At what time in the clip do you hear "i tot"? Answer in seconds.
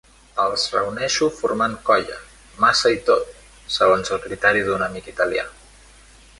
2.95-3.29